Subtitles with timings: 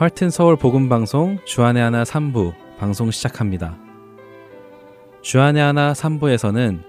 [0.00, 3.76] 할튼 서울 복음 방송 주안의 하나 3부 방송 시작합니다.
[5.20, 6.80] 주안의 하나 3부에서는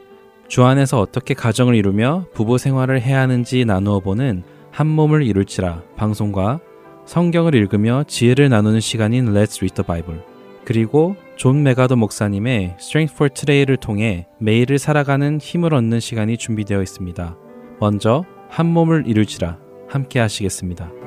[0.47, 6.61] 주안에서 어떻게 가정을 이루며 부부 생활을 해야 하는지 나누어 보는 한 몸을 이룰지라 방송과
[7.05, 10.21] 성경을 읽으며 지혜를 나누는 시간인 Let's Read the Bible
[10.63, 17.37] 그리고 존 맥아더 목사님의 Strength for Today를 통해 매일을 살아가는 힘을 얻는 시간이 준비되어 있습니다.
[17.77, 19.57] 먼저 한 몸을 이룰지라
[19.89, 21.00] 함께 하시겠습니다.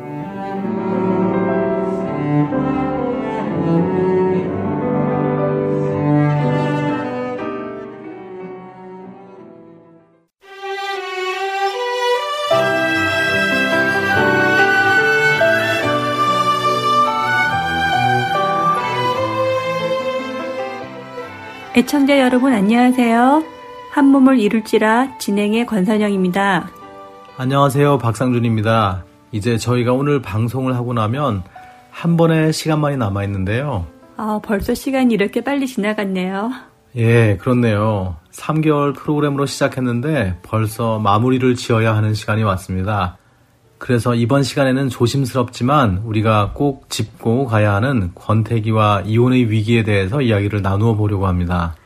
[21.76, 23.42] 애청자 여러분 안녕하세요.
[23.90, 26.70] 한 몸을 이룰지라 진행의 권선영입니다.
[27.36, 27.98] 안녕하세요.
[27.98, 29.04] 박상준입니다.
[29.32, 31.42] 이제 저희가 오늘 방송을 하고 나면
[31.90, 33.86] 한 번의 시간만이 남아 있는데요.
[34.16, 36.52] 아, 벌써 시간이 이렇게 빨리 지나갔네요.
[36.96, 38.16] 예, 그렇네요.
[38.30, 43.16] 3개월 프로그램으로 시작했는데 벌써 마무리를 지어야 하는 시간이 왔습니다.
[43.84, 50.94] 그래서 이번 시간에는 조심스럽지만 우리가 꼭 짚고 가야 하는 권태기와 이혼의 위기에 대해서 이야기를 나누어
[50.94, 51.76] 보려고 합니다.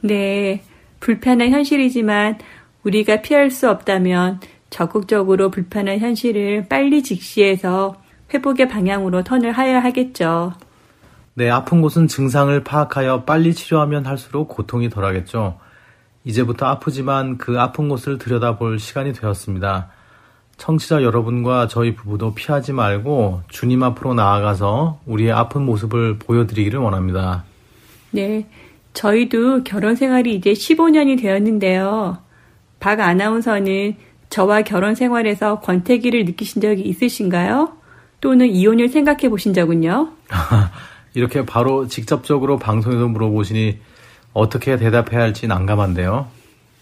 [0.00, 0.62] 네,
[1.00, 2.38] 불편한 현실이지만
[2.84, 4.38] 우리가 피할 수 없다면
[4.70, 7.96] 적극적으로 불편한 현실을 빨리 직시해서
[8.32, 10.52] 회복의 방향으로 턴을 하여야 하겠죠.
[11.34, 15.58] 네, 아픈 곳은 증상을 파악하여 빨리 치료하면 할수록 고통이 덜하겠죠.
[16.22, 19.97] 이제부터 아프지만 그 아픈 곳을 들여다볼 시간이 되었습니다.
[20.58, 27.44] 청취자 여러분과 저희 부부도 피하지 말고 주님 앞으로 나아가서 우리의 아픈 모습을 보여드리기를 원합니다.
[28.10, 28.46] 네.
[28.92, 32.18] 저희도 결혼 생활이 이제 15년이 되었는데요.
[32.80, 33.96] 박 아나운서는
[34.28, 37.76] 저와 결혼 생활에서 권태기를 느끼신 적이 있으신가요?
[38.20, 40.10] 또는 이혼을 생각해 보신 적은요?
[41.14, 43.78] 이렇게 바로 직접적으로 방송에서 물어보시니
[44.32, 46.26] 어떻게 대답해야 할지 난감한데요.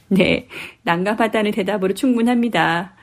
[0.09, 0.49] 네,
[0.83, 2.96] 난감하다는 대답으로 충분합니다.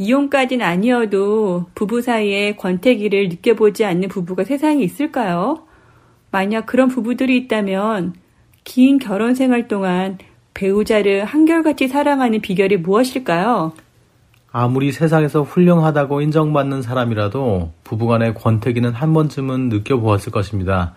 [0.00, 5.64] 이혼까지는 아니어도 부부 사이에 권태기를 느껴보지 않는 부부가 세상에 있을까요?
[6.30, 8.14] 만약 그런 부부들이 있다면
[8.64, 10.16] 긴 결혼 생활 동안
[10.54, 13.72] 배우자를 한결같이 사랑하는 비결이 무엇일까요?
[14.50, 20.94] 아무리 세상에서 훌륭하다고 인정받는 사람이라도 부부간의 권태기는 한 번쯤은 느껴보았을 것입니다.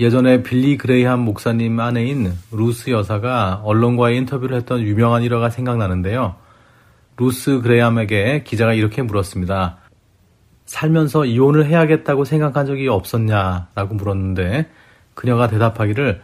[0.00, 6.45] 예전에 빌리 그레이함 목사님 아내인 루스 여사가 언론과의 인터뷰를 했던 유명한 일화가 생각나는데요.
[7.18, 9.78] 루스 그레이함에게 기자가 이렇게 물었습니다.
[10.66, 14.66] 살면서 이혼을 해야겠다고 생각한 적이 없었냐 라고 물었는데
[15.14, 16.20] 그녀가 대답하기를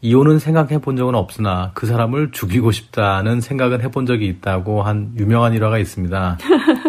[0.00, 5.54] 이혼은 생각해 본 적은 없으나 그 사람을 죽이고 싶다는 생각은 해본 적이 있다고 한 유명한
[5.54, 6.38] 일화가 있습니다.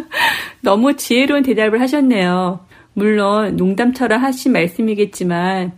[0.62, 2.60] 너무 지혜로운 대답을 하셨네요.
[2.94, 5.74] 물론 농담처럼 하신 말씀이겠지만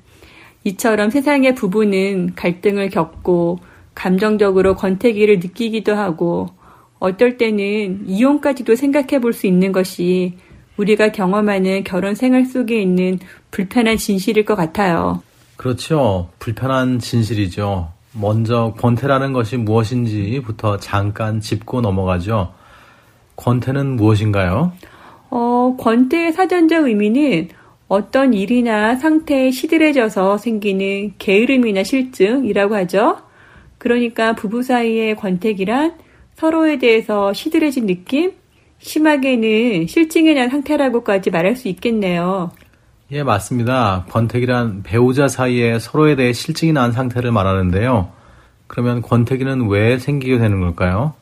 [0.63, 3.59] 이처럼 세상의 부부는 갈등을 겪고
[3.93, 6.56] 감정적으로 권태기를 느끼기도 하고
[6.99, 10.37] 어떨 때는 이혼까지도 생각해 볼 수 있는 것이
[10.77, 13.19] 우리가 경험하는 결혼 생활 속에 있는
[13.51, 15.21] 불편한 진실일 것 같아요.
[15.55, 16.29] 그렇죠.
[16.39, 17.89] 불편한 진실이죠.
[18.13, 22.53] 먼저 권태라는 것이 무엇인지부터 잠깐 짚고 넘어가죠.
[23.35, 24.71] 권태는 무엇인가요?
[25.29, 27.49] 어, 권태의 사전적 의미는
[27.87, 33.17] 어떤 일이나 상태에 시들해져서 생기는 게으름이나 실증이라고 하죠.
[33.77, 35.95] 그러니까 부부 사이의 권태기란
[36.37, 38.33] 서로에 대해서 시들해진 느낌?
[38.77, 42.51] 심하게는 실증이 난 상태라고까지 말할 수 있겠네요.
[43.11, 44.05] 예, 맞습니다.
[44.09, 48.09] 권태기란 배우자 사이에 서로에 대해 실증이 난 상태를 말하는데요.
[48.67, 51.13] 그러면 권태기는 왜 생기게 되는 걸까요?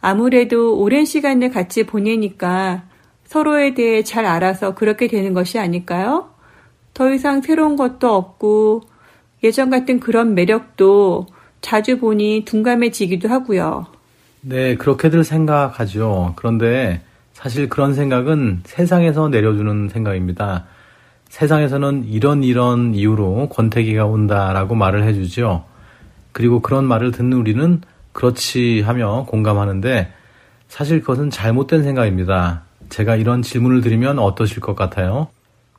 [0.00, 2.82] 아무래도 오랜 시간을 같이 보내니까
[3.26, 6.30] 서로에 대해 잘 알아서 그렇게 되는 것이 아닐까요?
[6.94, 8.82] 더 이상 새로운 것도 없고
[9.44, 11.26] 예전 같은 그런 매력도
[11.60, 13.93] 자주 보니 둔감해지기도 하고요.
[14.46, 16.34] 네, 그렇게들 생각하죠.
[16.36, 17.00] 그런데
[17.32, 20.66] 사실 그런 생각은 세상에서 내려주는 생각입니다.
[21.30, 25.64] 세상에서는 이런 이런 이유로 권태기가 온다라고 말을 해주죠.
[26.32, 27.80] 그리고 그런 말을 듣는 우리는
[28.12, 30.12] 그렇지 하며 공감하는데
[30.68, 32.64] 사실 그것은 잘못된 생각입니다.
[32.90, 35.28] 제가 이런 질문을 드리면 어떠실 것 같아요?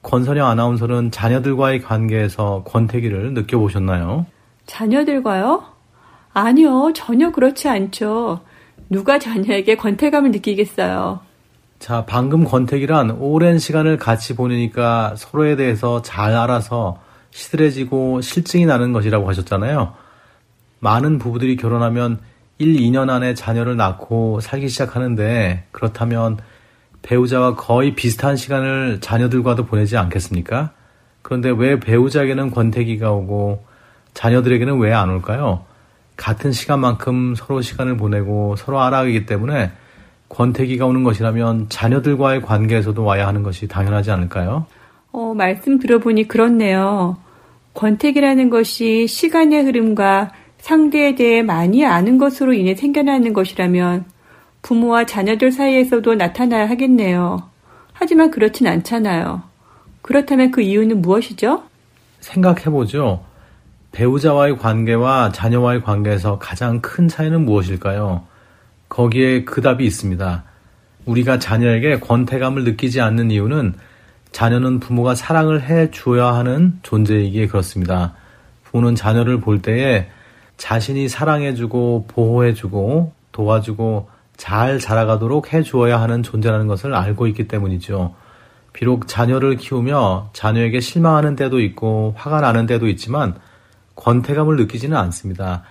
[0.01, 4.25] 권선영 아나운서는 자녀들과의 관계에서 권태기를 느껴보셨나요?
[4.65, 5.63] 자녀들과요?
[6.33, 8.41] 아니요, 전혀 그렇지 않죠.
[8.89, 11.19] 누가 자녀에게 권태감을 느끼겠어요.
[11.79, 16.99] 자, 방금 권태기란 오랜 시간을 같이 보내니까 서로에 대해서 잘 알아서
[17.31, 19.93] 시들해지고 실증이 나는 것이라고 하셨잖아요.
[20.79, 22.19] 많은 부부들이 결혼하면
[22.57, 26.37] 1, 2년 안에 자녀를 낳고 살기 시작하는데 그렇다면
[27.01, 30.71] 배우자와 거의 비슷한 시간을 자녀들과도 보내지 않겠습니까?
[31.21, 33.65] 그런데 왜 배우자에게는 권태기가 오고
[34.13, 35.65] 자녀들에게는 왜 안 올까요?
[36.17, 39.71] 같은 시간만큼 서로 시간을 보내고 서로 알아가기 때문에
[40.29, 44.65] 권태기가 오는 것이라면 자녀들과의 관계에서도 와야 하는 것이 당연하지 않을까요?
[45.11, 47.17] 어, 말씀 들어보니 그렇네요.
[47.73, 54.05] 권태기라는 것이 시간의 흐름과 상대에 대해 많이 아는 것으로 인해 생겨나는 것이라면
[54.61, 57.43] 부모와 자녀들 사이에서도 나타나야 하겠네요.
[57.93, 59.43] 하지만 그렇진 않잖아요.
[60.01, 61.63] 그렇다면 그 이유는 무엇이죠?
[62.19, 63.23] 생각해보죠.
[63.95, 68.23] 배우자와의 관계와 자녀와의 관계에서 가장 큰 차이는 무엇일까요?
[68.89, 70.43] 거기에 그 답이 있습니다.
[71.05, 73.73] 우리가 자녀에게 권태감을 느끼지 않는 이유는
[74.33, 78.15] 자녀는 부모가 사랑을 해 주어야 하는 존재이기에 그렇습니다.
[78.65, 80.09] 부모는 자녀를 볼 때에
[80.57, 88.13] 자신이 사랑해주고 보호해주고 도와주고 잘 자라가도록 해 주어야 하는 존재라는 것을 알고 있기 때문이죠.
[88.73, 93.35] 비록 자녀를 키우며 자녀에게 실망하는 때도 있고 화가 나는 때도 있지만
[93.95, 95.63] 권태감을 느끼지는 않습니다.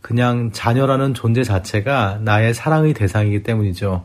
[0.00, 4.04] 그냥 자녀라는 존재 자체가 나의 사랑의 대상이기 때문이죠.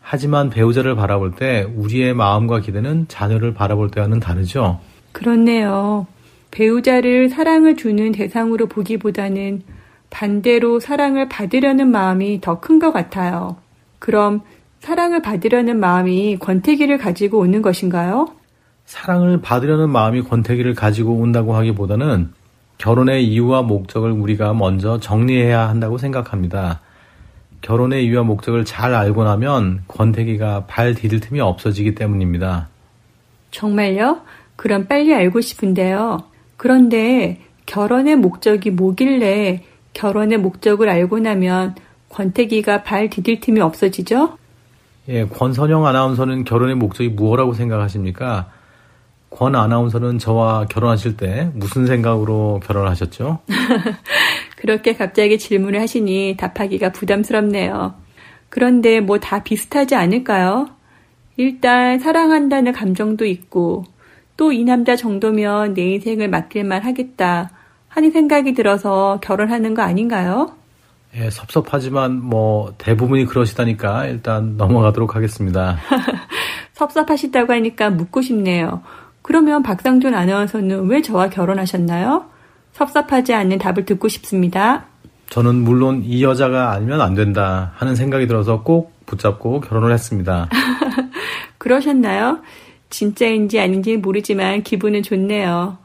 [0.00, 4.80] 하지만 배우자를 바라볼 때 우리의 마음과 기대는 자녀를 바라볼 때와는 다르죠.
[5.12, 6.06] 그렇네요.
[6.50, 9.62] 배우자를 사랑을 주는 대상으로 보기보다는
[10.08, 13.56] 반대로 사랑을 받으려는 마음이 더 큰 것 같아요.
[13.98, 14.40] 그럼
[14.80, 18.28] 사랑을 받으려는 마음이 권태기를 가지고 오는 것인가요?
[18.86, 22.32] 사랑을 받으려는 마음이 권태기를 가지고 온다고 하기보다는
[22.78, 26.80] 결혼의 이유와 목적을 우리가 먼저 정리해야 한다고 생각합니다.
[27.60, 32.68] 결혼의 이유와 목적을 잘 알고 나면 권태기가 발 디딜 틈이 없어지기 때문입니다.
[33.50, 34.20] 정말요?
[34.54, 36.18] 그럼 빨리 알고 싶은데요.
[36.56, 41.74] 그런데 결혼의 목적이 뭐길래 결혼의 목적을 알고 나면
[42.10, 44.38] 권태기가 발 디딜 틈이 없어지죠?
[45.08, 48.50] 예, 권선영 아나운서는 결혼의 목적이 무엇라고 생각하십니까?
[49.30, 53.40] 권 아나운서는 저와 결혼하실 때 무슨 생각으로 결혼을 하셨죠?
[54.56, 57.94] 그렇게 갑자기 질문을 하시니 답하기가 부담스럽네요.
[58.48, 60.68] 그런데 뭐 다 비슷하지 않을까요?
[61.36, 63.84] 일단 사랑한다는 감정도 있고
[64.36, 67.50] 또 이 남자 정도면 내 인생을 맡길만 하겠다
[67.88, 70.52] 하는 생각이 들어서 결혼하는 거 아닌가요?
[71.16, 75.78] 예, 섭섭하지만 뭐 대부분이 그러시다니까 일단 넘어가도록 하겠습니다.
[76.74, 78.82] 섭섭하시다고 하니까 묻고 싶네요.
[79.28, 82.24] 그러면 박상준 아나운서는 왜 저와 결혼하셨나요?
[82.72, 84.86] 섭섭하지 않는 답을 듣고 싶습니다.
[85.28, 90.48] 저는 물론 이 여자가 아니면 안 된다 하는 생각이 들어서 꼭 붙잡고 결혼을 했습니다.
[91.58, 92.38] 그러셨나요?
[92.88, 95.76] 진짜인지 아닌지 모르지만 기분은 좋네요.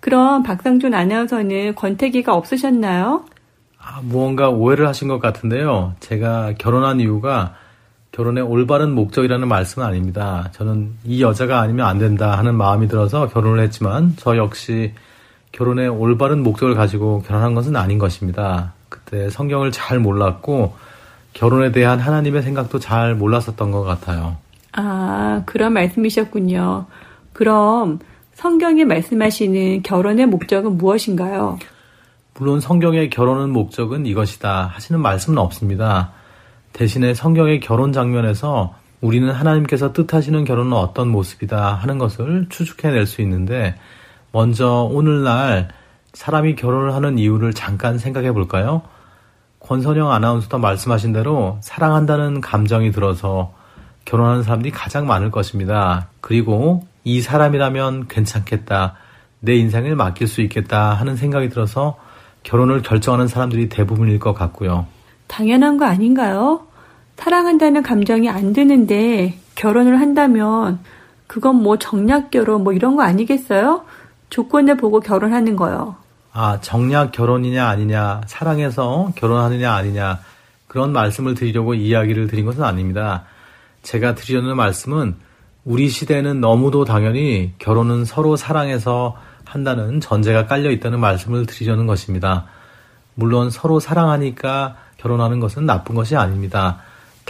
[0.00, 3.24] 그럼 박상준 아나운서는 권태기가 없으셨나요?
[3.78, 5.94] 아, 무언가 오해를 하신 것 같은데요.
[6.00, 7.54] 제가 결혼한 이유가
[8.12, 10.50] 결혼의 올바른 목적이라는 말씀은 아닙니다.
[10.52, 14.92] 저는 이 여자가 아니면 안 된다 하는 마음이 들어서 결혼을 했지만 저 역시
[15.52, 18.72] 결혼의 올바른 목적을 가지고 결혼한 것은 아닌 것입니다.
[18.88, 20.74] 그때 성경을 잘 몰랐고
[21.32, 24.36] 결혼에 대한 하나님의 생각도 잘 몰랐었던 것 같아요.
[24.72, 26.86] 아, 그런 말씀이셨군요.
[27.32, 28.00] 그럼
[28.34, 31.58] 성경이 말씀하시는 결혼의 목적은 무엇인가요?
[32.34, 36.12] 물론 성경의 결혼의 목적은 이것이다 하시는 말씀은 없습니다.
[36.72, 43.74] 대신에 성경의 결혼 장면에서 우리는 하나님께서 뜻하시는 결혼은 어떤 모습이다 하는 것을 추측해낼 수 있는데
[44.32, 45.68] 먼저 오늘날
[46.12, 48.82] 사람이 결혼을 하는 이유를 잠깐 생각해 볼까요?
[49.60, 53.52] 권선영 아나운서도 말씀하신 대로 사랑한다는 감정이 들어서
[54.04, 56.08] 결혼하는 사람들이 가장 많을 것입니다.
[56.20, 58.94] 그리고 이 사람이라면 괜찮겠다.
[59.40, 61.98] 내 인생을 맡길 수 있겠다 하는 생각이 들어서
[62.42, 64.86] 결혼을 결정하는 사람들이 대부분일 것 같고요.
[65.26, 66.66] 당연한 거 아닌가요?
[67.20, 70.78] 사랑한다는 감정이 안 드는데 결혼을 한다면
[71.26, 73.84] 그건 뭐 정략 결혼 뭐 이런 거 아니겠어요?
[74.30, 75.96] 조건을 보고 결혼하는 거요.
[76.32, 80.20] 아, 정략 결혼이냐 아니냐, 사랑해서 결혼하느냐 아니냐,
[80.66, 83.24] 그런 말씀을 드리려고 이야기를 드린 것은 아닙니다.
[83.82, 85.14] 제가 드리려는 말씀은
[85.66, 92.46] 우리 시대에는 너무도 당연히 결혼은 서로 사랑해서 한다는 전제가 깔려 있다는 말씀을 드리려는 것입니다.
[93.14, 96.78] 물론 서로 사랑하니까 결혼하는 것은 나쁜 것이 아닙니다.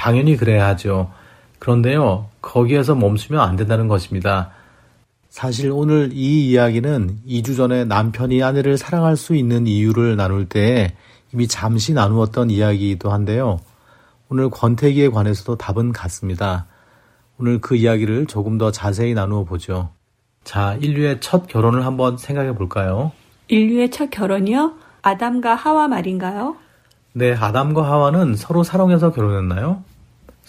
[0.00, 1.10] 당연히 그래야 하죠.
[1.58, 4.50] 그런데요, 거기에서 멈추면 안 된다는 것입니다.
[5.28, 10.94] 사실 오늘 이 이야기는 2주 전에 남편이 아내를 사랑할 수 있는 이유를 나눌 때
[11.34, 13.60] 이미 잠시 나누었던 이야기이기도 한데요.
[14.30, 16.64] 오늘 권태기에 관해서도 답은 같습니다.
[17.38, 19.90] 오늘 그 이야기를 조금 더 자세히 나누어 보죠.
[20.44, 23.12] 자, 인류의 첫 결혼을 한번 생각해 볼까요?
[23.48, 24.72] 인류의 첫 결혼이요?
[25.02, 26.56] 아담과 하와 말인가요?
[27.12, 29.89] 네, 아담과 하와는 서로 사랑해서 결혼했나요?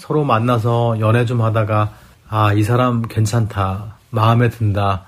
[0.02, 1.92] 서로 만나서 연애 좀 하다가
[2.28, 3.98] 아, 이 사람 괜찮다.
[4.10, 5.06] 마음에 든다.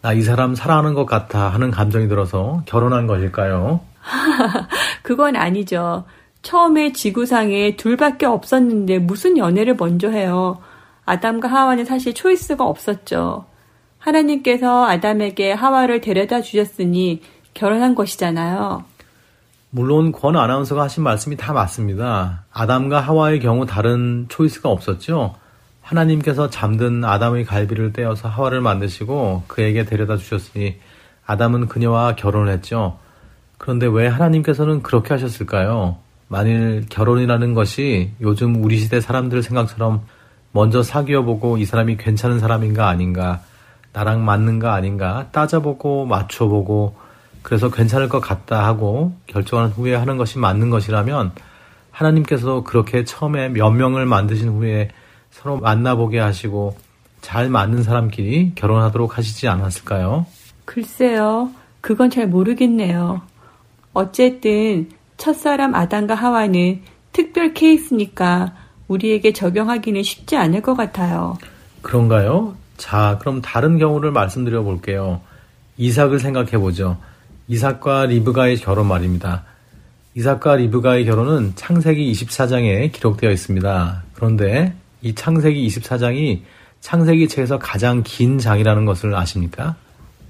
[0.00, 3.80] 나 이 사람 사랑하는 것 같아 하는 감정이 들어서 결혼한 것일까요?
[5.02, 6.04] 그건 아니죠.
[6.40, 10.58] 처음에 지구상에 둘밖에 없었는데 무슨 연애를 먼저 해요.
[11.04, 13.44] 아담과 하와는 사실 초이스가 없었죠.
[13.98, 17.20] 하나님께서 아담에게 하와를 데려다 주셨으니
[17.52, 18.84] 결혼한 것이잖아요.
[19.76, 22.44] 물론 권 아나운서가 하신 말씀이 다 맞습니다.
[22.50, 25.34] 아담과 하와의 경우 다른 초이스가 없었죠.
[25.82, 30.76] 하나님께서 잠든 아담의 갈비를 떼어서 하와를 만드시고 그에게 데려다 주셨으니
[31.26, 32.98] 아담은 그녀와 결혼을 했죠.
[33.58, 35.98] 그런데 왜 하나님께서는 그렇게 하셨을까요?
[36.28, 40.06] 만일 결혼이라는 것이 요즘 우리 시대 사람들 생각처럼
[40.52, 43.42] 먼저 사귀어 보고 이 사람이 괜찮은 사람인가 아닌가,
[43.92, 46.96] 나랑 맞는가 아닌가 따져보고 맞춰보고
[47.46, 51.30] 그래서 괜찮을 것 같다 하고 결정한 후에 하는 것이 맞는 것이라면
[51.92, 54.88] 하나님께서 그렇게 처음에 몇 명을 만드신 후에
[55.30, 56.76] 서로 만나보게 하시고
[57.20, 60.26] 잘 맞는 사람끼리 결혼하도록 하시지 않았을까요?
[60.64, 61.50] 글쎄요.
[61.80, 63.22] 그건 잘 모르겠네요.
[63.92, 68.54] 어쨌든 첫사람 아담과 하와는 특별 케이스니까
[68.88, 71.38] 우리에게 적용하기는 쉽지 않을 것 같아요.
[71.82, 72.56] 그런가요?
[72.76, 75.20] 자, 그럼 다른 경우를 말씀드려 볼게요.
[75.76, 76.96] 이삭을 생각해 보죠.
[77.48, 79.44] 이삭과 리브가의 결혼 말입니다.
[80.14, 84.02] 이삭과 리브가의 결혼은 창세기 24장에 기록되어 있습니다.
[84.14, 86.40] 그런데 이 창세기 24장이
[86.80, 89.76] 창세기 책에서 가장 긴 장이라는 것을 아십니까?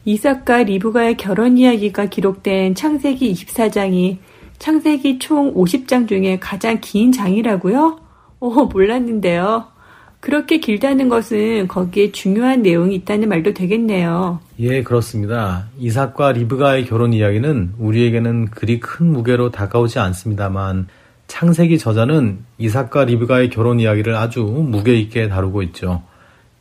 [0.05, 4.19] 이삭과 리브가의 결혼 이야기가 기록된 창세기 24장이
[4.59, 8.01] 창세기 총 50장 중에 가장 긴 장이라고요?
[8.41, 9.69] 오, 몰랐는데요.
[10.26, 14.40] 그렇게 길다는 것은 거기에 중요한 내용이 있다는 말도 되겠네요.
[14.59, 15.68] 예, 그렇습니다.
[15.78, 20.88] 이삭과 리브가의 결혼 이야기는 우리에게는 그리 큰 무게로 다가오지 않습니다만
[21.28, 26.02] 창세기 저자는 이삭과 리브가의 결혼 이야기를 아주 무게 있게 다루고 있죠.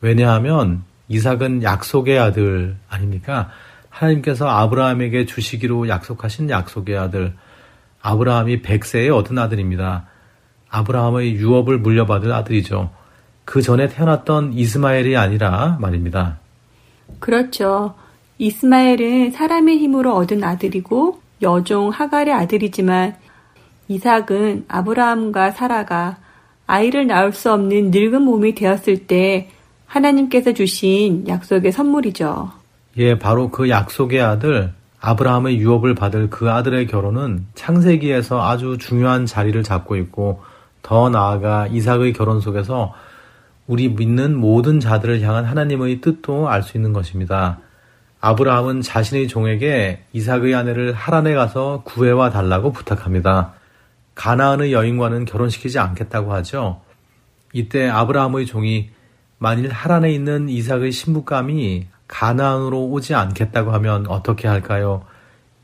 [0.00, 3.50] 왜냐하면 이삭은 약속의 아들 아닙니까?
[3.90, 7.32] 하나님께서 아브라함에게 주시기로 약속하신 약속의 아들.
[8.00, 10.06] 아브라함이 100세에 얻은 아들입니다.
[10.68, 12.90] 아브라함의 유업을 물려받을 아들이죠.
[13.46, 16.36] 그 전에 태어났던 이스마엘이 아니라 말입니다.
[17.20, 17.94] 그렇죠.
[18.38, 23.16] 이스마엘은 사람의 힘으로 얻은 아들이고 여종 하갈의 아들이지만
[23.88, 26.18] 이삭은 아브라함과 사라가
[26.66, 29.48] 아이를 낳을 수 없는 늙은 몸이 되었을 때
[29.86, 32.50] 하나님께서 주신 약속의 선물이죠.
[32.98, 39.62] 예, 바로 그 약속의 아들 아브라함의 유업을 받을 그 아들의 결혼은 창세기에서 아주 중요한 자리를
[39.62, 40.42] 잡고 있고
[40.82, 42.92] 더 나아가 이삭의 결혼 속에서
[43.66, 47.58] 우리 믿는 모든 자들을 향한 하나님의 뜻도 알 수 있는 것입니다.
[48.20, 53.54] 아브라함은 자신의 종에게 이삭의 아내를 하란에 가서 구해와 달라고 부탁합니다.
[54.14, 56.80] 가나안의 여인과는 결혼시키지 않겠다고 하죠.
[57.52, 58.90] 이때 아브라함의 종이
[59.38, 65.02] 만일 하란에 있는 이삭의 신부감이 가나안으로 오지 않겠다고 하면 어떻게 할까요?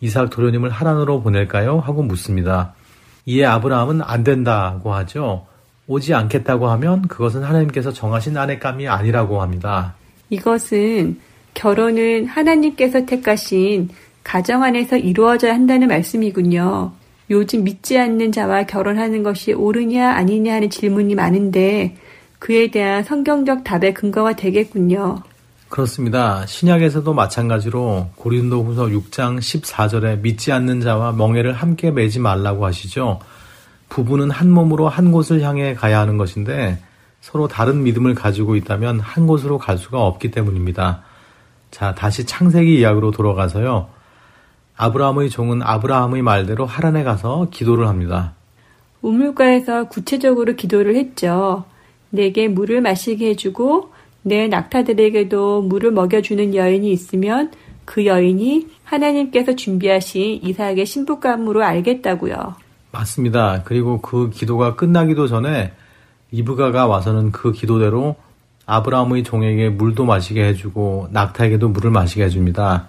[0.00, 1.78] 이삭 도련님을 하란으로 보낼까요?
[1.78, 2.75] 하고 묻습니다.
[3.25, 5.47] 이에 아브라함은 안 된다고 하죠.
[5.87, 9.95] 오지 않겠다고 하면 그것은 하나님께서 정하신 아내감이 아니라고 합니다.
[10.31, 11.19] 이것은
[11.55, 13.91] 결혼은 하나님께서 택하신
[14.25, 16.93] 가정 안에서 이루어져야 한다는 말씀이군요.
[17.31, 21.97] 요즘 믿지 않는 자와 결혼하는 것이 옳으냐 아니냐 하는 질문이 많은데
[22.39, 25.23] 그에 대한 성경적 답의 근거가 되겠군요.
[25.69, 26.45] 그렇습니다.
[26.45, 33.21] 신약에서도 마찬가지로 고린도 후서 6장 14절에 믿지 않는 자와 멍해를 함께 매지 말라고 하시죠.
[33.93, 36.79] 부부는 한 몸으로 한 곳을 향해 가야 하는 것인데
[37.21, 41.03] 서로 다른 믿음을 가지고 있다면 한 곳으로 갈 수가 없기 때문입니다.
[41.71, 43.89] 자, 다시 창세기 이야기로 돌아가서요.
[44.79, 48.33] 아브라함의 종은 아브라함의 말대로 하란에 가서 기도를 합니다.
[49.03, 51.65] 우물가에서 구체적으로 기도를 했죠.
[52.09, 57.53] 내게 물을 마시게 해주고 내 낙타들에게도 물을 먹여주는 여인이 있으면
[57.85, 62.63] 그 여인이 하나님께서 준비하신 이삭의 신부감으로 알겠다고요.
[62.93, 63.63] 맞습니다.
[63.65, 65.73] 그리고 그 기도가 끝나기도 전에
[66.31, 68.17] 이브가가 와서는 그 기도대로
[68.67, 72.89] 아브라함의 종에게 물도 마시게 해주고 낙타에게도 물을 마시게 해줍니다.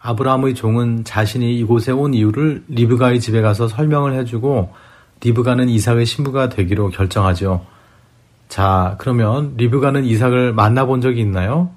[0.00, 4.72] 아브라함의 종은 자신이 이곳에 온 이유를 리브가의 집에 가서 설명을 해주고
[5.22, 7.64] 리브가는 이삭의 신부가 되기로 결정하죠.
[8.48, 11.70] 자, 그러면 리브가는 이삭을 만나본 적이 있나요?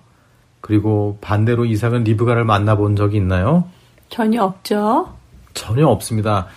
[0.61, 3.65] 그리고 반대로 이삭은 리브가를 만나본 적이 있나요?
[4.09, 5.13] 전혀 없죠.
[5.53, 6.47] 전혀 없습니다.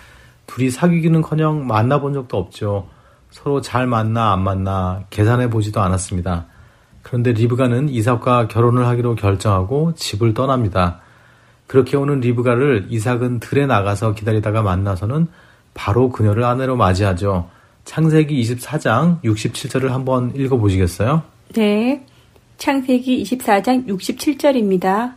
[0.47, 2.87] 둘이 사귀기는커녕 만나본 적도 없죠.
[3.31, 6.45] 서로 잘 만나 안 만나 계산해 보지도 않았습니다.
[7.01, 11.01] 그런데 리브가는 이삭과 결혼을 하기로 결정하고 집을 떠납니다.
[11.67, 15.27] 그렇게 오는 리브가를 이삭은 들에 나가서 기다리다가 만나서는
[15.73, 17.49] 바로 그녀를 아내로 맞이하죠.
[17.85, 21.23] 창세기 24장 67절을 한번 읽어보시겠어요?
[21.55, 22.05] 네.
[22.57, 25.15] 창세기 24장 67절입니다.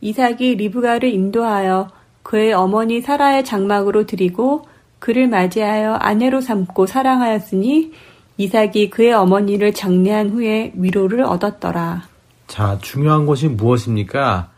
[0.00, 1.90] 이삭이 리브가를 인도하여
[2.22, 4.66] 그의 어머니 사라의 장막으로 드리고
[4.98, 7.92] 그를 맞이하여 아내로 삼고 사랑하였으니
[8.36, 12.04] 이삭이 그의 어머니를 장례한 후에 위로를 얻었더라.
[12.46, 14.48] 자, 중요한 것이 무엇입니까?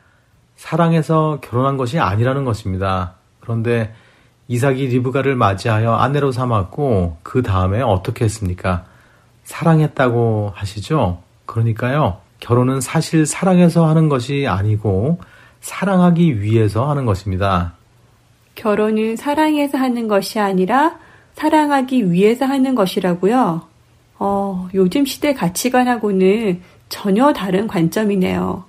[0.57, 3.15] 사랑해서 결혼한 것이 아니라는 것입니다.
[3.41, 3.95] 그런데
[4.49, 8.85] 이삭이 리브가를 맞이하여 아내로 삼았고 그 다음에 어떻게 했습니까?
[9.45, 11.19] 사랑했다고 하시죠?
[11.47, 12.19] 그러니까요.
[12.41, 15.19] 결혼은 사실 사랑해서 하는 것이 아니고
[15.65, 17.73] 사랑하기 위해서 하는 것입니다.
[18.55, 20.99] 결혼은 사랑해서 하는 것이 아니라
[21.33, 23.63] 사랑하기 위해서 하는 것이라고요?
[24.19, 28.65] 어, 요즘 시대 가치관하고는 전혀 다른 관점이네요.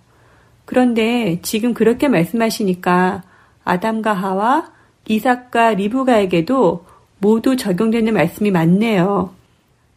[0.63, 3.23] 그런데 지금 그렇게 말씀하시니까
[3.65, 4.71] 아담과 하와
[5.05, 6.85] 이삭과 리브가에게도
[7.19, 9.31] 모두 적용되는 말씀이 많네요.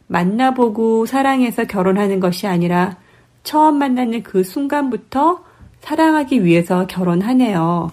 [0.07, 2.97] 만나보고 사랑해서 결혼하는 것이 아니라
[3.43, 5.47] 처음 만나는 그 순간부터
[5.81, 7.91] 사랑하기 위해서 결혼하네요.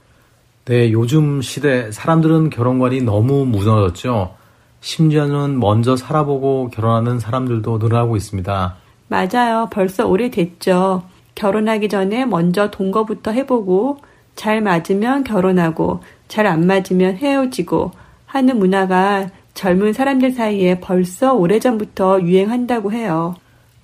[0.67, 4.35] 네, 요즘 시대 사람들은 결혼관이 너무 무너졌죠.
[4.81, 8.77] 심지어는 먼저 살아보고 결혼하는 사람들도 늘어나고 있습니다.
[9.09, 9.69] 맞아요.
[9.71, 11.05] 벌써 오래됐죠.
[11.35, 13.99] 결혼하기 전에 먼저 동거부터 해보고
[14.35, 17.93] 잘 맞으면 결혼하고 잘 안 맞으면 헤어지고
[18.27, 23.37] 하는 문화가 젊은 사람들 사이에 벌써 오래전부터 유행한다고 해요.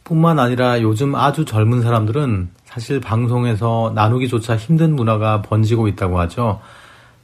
[0.05, 6.59] 뿐만 아니라 요즘 아주 젊은 사람들은 사실 방송에서 나누기조차 힘든 문화가 번지고 있다고 하죠.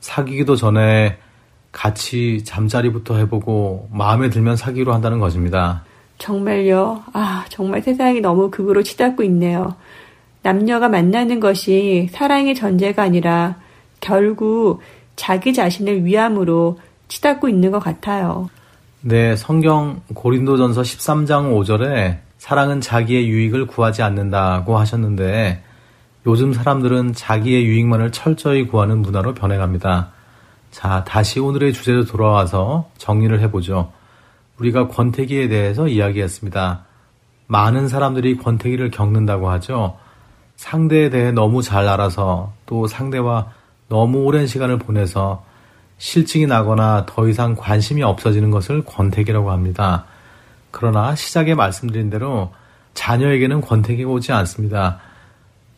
[0.00, 1.16] 사귀기도 전에
[1.72, 5.84] 같이 잠자리부터 해보고 마음에 들면 사귀기로 한다는 것입니다.
[6.18, 7.02] 정말요?
[7.14, 9.74] 아, 정말 세상이 너무 극으로 치닫고 있네요.
[10.42, 13.56] 남녀가 만나는 것이 사랑의 전제가 아니라
[14.00, 14.82] 결국
[15.16, 16.78] 자기 자신을 위함으로
[17.08, 18.50] 치닫고 있는 것 같아요.
[19.00, 25.62] 네, 성경 고린도전서 13장 5절에 사랑은 자기의 유익을 구하지 않는다고 하셨는데
[26.27, 30.11] 요즘 사람들은 자기의 유익만을 철저히 구하는 문화로 변해갑니다.
[30.70, 33.92] 자, 다시 오늘의 주제로 돌아와서 정리를 해보죠.
[34.59, 36.85] 우리가 권태기에 대해서 이야기했습니다.
[37.46, 39.96] 많은 사람들이 권태기를 겪는다고 하죠.
[40.57, 43.53] 상대에 대해 너무 잘 알아서 또 상대와
[43.88, 45.44] 너무 오랜 시간을 보내서
[45.98, 50.05] 실증이 나거나 더 이상 관심이 없어지는 것을 권태기라고 합니다.
[50.70, 52.52] 그러나 시작에 말씀드린 대로
[52.94, 55.00] 자녀에게는 권태기가 오지 않습니다.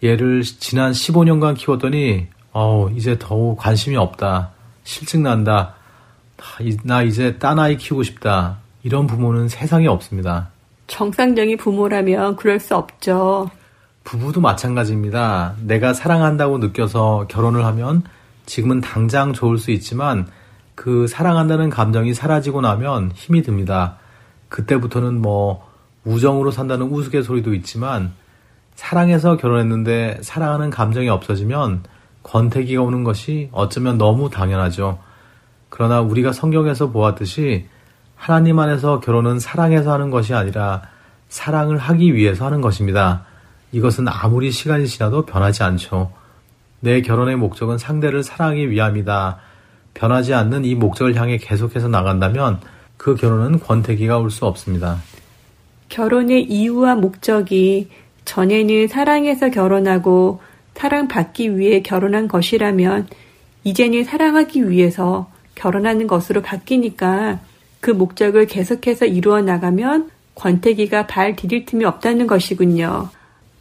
[0.02, 4.50] 얘를 지난 15년간 키웠더니 어 이제 더욱 관심이 없다.
[4.84, 5.74] 실증 난다.
[6.84, 8.58] 나 이제 딴 아이 키우고 싶다.
[8.82, 10.48] 이런 부모는 세상에 없습니다.
[10.86, 13.50] 정상적인 부모라면 그럴 수 없죠.
[14.04, 15.54] 부부도 마찬가지입니다.
[15.60, 18.02] 내가 사랑한다고 느껴서 결혼을 하면
[18.46, 20.26] 지금은 당장 좋을 수 있지만
[20.74, 23.98] 그 사랑한다는 감정이 사라지고 나면 힘이 듭니다.
[24.50, 25.66] 그때부터는 뭐
[26.04, 28.12] 우정으로 산다는 우스갯소리도 있지만
[28.74, 31.84] 사랑해서 결혼했는데 사랑하는 감정이 없어지면
[32.22, 34.98] 권태기가 오는 것이 어쩌면 너무 당연하죠.
[35.70, 37.66] 그러나 우리가 성경에서 보았듯이
[38.16, 40.82] 하나님 안에서 결혼은 사랑해서 하는 것이 아니라
[41.28, 43.24] 사랑을 하기 위해서 하는 것입니다.
[43.72, 46.12] 이것은 아무리 시간이 지나도 변하지 않죠.
[46.80, 49.38] 내 결혼의 목적은 상대를 사랑하기 위함이다.
[49.94, 52.60] 변하지 않는 이 목적을 향해 계속해서 나간다면
[53.00, 54.98] 그 결혼은 권태기가 올 수 없습니다.
[55.88, 57.88] 결혼의 이유와 목적이
[58.26, 60.42] 전에는 사랑해서 결혼하고
[60.74, 63.08] 사랑받기 위해 결혼한 것이라면
[63.64, 67.40] 이제는 사랑하기 위해서 결혼하는 것으로 바뀌니까
[67.80, 73.08] 그 목적을 계속해서 이루어 나가면 권태기가 발 디딜 틈이 없다는 것이군요.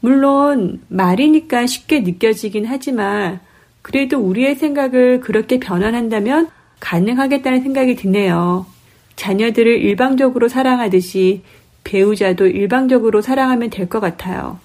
[0.02, 3.40] 물론 말이니까 쉽게 느껴지긴 하지만
[3.82, 6.50] 그래도 우리의 생각을 그렇게 변환한다면
[6.82, 8.66] 가능하겠다는 생각이 드네요.
[9.20, 11.42] 자녀들을 일방적으로 사랑하듯이
[11.84, 14.60] 배우자도 일방적으로 사랑하면 될 것 같아요.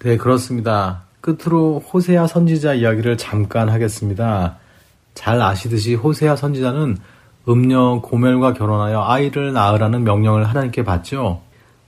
[0.00, 1.04] 네, 그렇습니다.
[1.22, 4.56] 끝으로 호세아 선지자 이야기를 잠깐 하겠습니다.
[5.14, 6.98] 잘 아시듯이 호세아 선지자는
[7.48, 11.40] 음녀 고멜과 결혼하여 아이를 낳으라는 명령을 하나님께 받죠.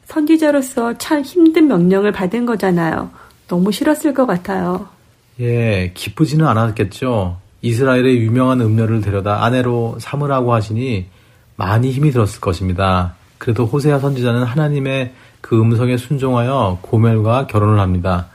[0.06, 3.10] 선지자로서 참 힘든 명령을 받은 거잖아요.
[3.46, 4.88] 너무 싫었을 것 같아요.
[5.40, 7.36] 예, 기쁘지는 않았겠죠.
[7.60, 11.06] 이스라엘의 유명한 음녀를 데려다 아내로 삼으라고 하시니
[11.56, 13.14] 많이 힘이 들었을 것입니다.
[13.38, 18.28] 그래도 호세아 선지자는 하나님의 그 음성에 순종하여 고멜과 결혼을 합니다.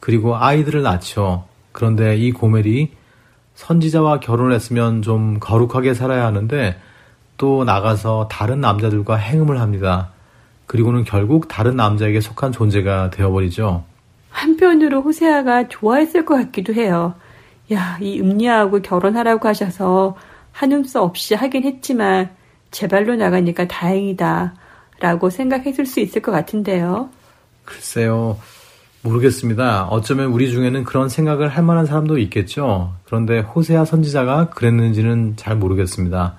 [0.00, 1.44] 그리고 아이들을 낳죠.
[1.72, 2.90] 그런데 이 고멜이
[3.54, 6.76] 선지자와 결혼을 했으면 좀 거룩하게 살아야 하는데
[7.36, 10.10] 또 나가서 다른 남자들과 행음을 합니다.
[10.66, 13.84] 그리고는 결국 다른 남자에게 속한 존재가 되어버리죠.
[14.30, 17.14] 한편으로 호세아가 좋아했을 것 같기도 해요.
[17.72, 20.16] 야, 이 음녀하고 결혼하라고 하셔서
[20.50, 22.30] 한음 수 없이 하긴 했지만
[22.72, 24.54] 제 발로 나가니까 다행이다.
[24.98, 27.10] 라고 생각했을 수 있을 것 같은데요.
[27.64, 28.38] 글쎄요.
[29.02, 29.86] 모르겠습니다.
[29.86, 32.94] 어쩌면 우리 중에는 그런 생각을 할 만한 사람도 있겠죠.
[33.04, 36.34] 그런데 호세아 선지자가 그랬는지는 잘 모르겠습니다.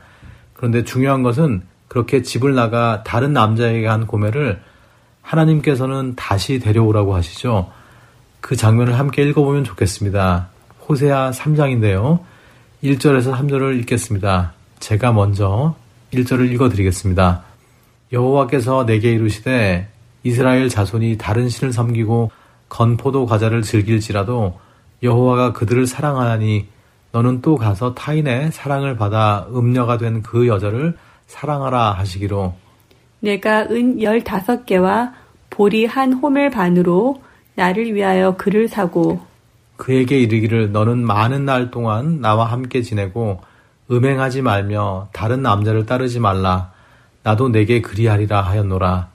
[0.53, 4.61] 그런데 중요한 것은 그렇게 집을 나가 다른 남자에게 한 고매를
[5.21, 7.69] 하나님께서는 다시 데려오라고 하시죠.
[8.39, 10.47] 그 장면을 함께 읽어보면 좋겠습니다.
[10.87, 12.19] 호세아 3장인데요.
[12.83, 14.53] 1절에서 3절을 읽겠습니다.
[14.79, 15.75] 제가 먼저
[16.13, 17.43] 1절을 읽어드리겠습니다.
[18.11, 19.87] 여호와께서 내게 이르시되
[20.23, 22.31] 이스라엘 자손이 다른 신을 섬기고
[22.69, 24.59] 건포도 과자를 즐길지라도
[25.01, 26.67] 여호와가 그들을 사랑하나니
[27.11, 30.97] 너는 또 가서 타인의 사랑을 받아 음녀가 된 그 여자를
[31.27, 32.53] 사랑하라 하시기로
[33.19, 35.13] 내가 은 열다섯 개와
[35.49, 37.21] 보리 한 호멜 반으로
[37.55, 39.19] 나를 위하여 그를 사고
[39.77, 43.41] 그에게 이르기를 너는 많은 날 동안 나와 함께 지내고
[43.91, 46.71] 음행하지 말며 다른 남자를 따르지 말라
[47.23, 49.09] 나도 내게 그리하리라 하였노라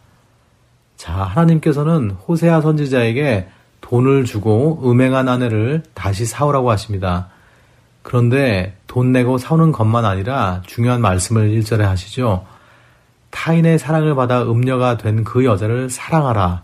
[0.97, 3.49] 자 하나님께서는 호세아 선지자에게
[3.81, 7.29] 돈을 주고 음행한 아내를 다시 사오라고 하십니다.
[8.03, 12.45] 그런데 돈 내고 사오는 것만 아니라 중요한 말씀을 1절에 하시죠.
[13.31, 16.63] 타인의 사랑을 받아 음녀가 된 그 여자를 사랑하라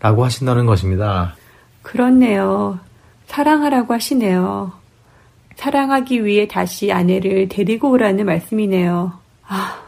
[0.00, 1.34] 라고 하신다는 것입니다.
[1.82, 2.78] 그렇네요.
[3.26, 4.72] 사랑하라고 하시네요.
[5.56, 9.12] 사랑하기 위해 다시 아내를 데리고 오라는 말씀이네요.
[9.48, 9.78] 아,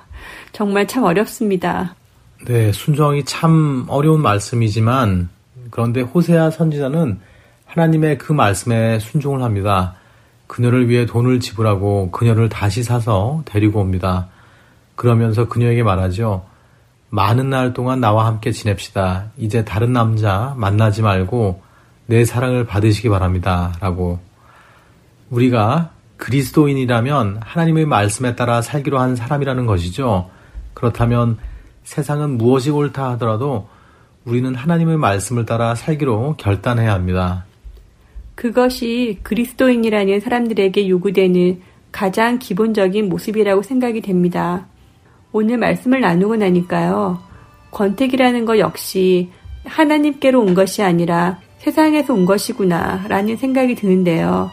[0.52, 1.94] 정말 참 어렵습니다.
[2.46, 5.28] 네, 순종하기 참 어려운 말씀이지만
[5.70, 7.20] 그런데 호세아 선지자는
[7.66, 9.94] 하나님의 그 말씀에 순종을 합니다.
[10.46, 14.28] 그녀를 위해 돈을 지불하고 그녀를 다시 사서 데리고 옵니다.
[14.96, 16.44] 그러면서 그녀에게 말하죠.
[17.10, 19.26] 많은 날 동안 나와 함께 지냅시다.
[19.36, 21.62] 이제 다른 남자 만나지 말고
[22.06, 23.72] 내 사랑을 받으시기 바랍니다.
[23.80, 24.18] 라고.
[25.30, 30.30] 우리가 그리스도인이라면 하나님의 말씀에 따라 살기로 한 사람이라는 것이죠.
[30.74, 31.38] 그렇다면
[31.84, 33.68] 세상은 무엇이 옳다 하더라도
[34.24, 37.46] 우리는 하나님의 말씀을 따라 살기로 결단해야 합니다.
[38.34, 41.60] 그것이 그리스도인이라는 사람들에게 요구되는
[41.90, 44.66] 가장 기본적인 모습이라고 생각이 됩니다.
[45.32, 47.18] 오늘 말씀을 나누고 나니까요.
[47.70, 49.30] 권택이라는 것 역시
[49.64, 54.50] 하나님께로 온 것이 아니라 세상에서 온 것이구나 라는 생각이 드는데요.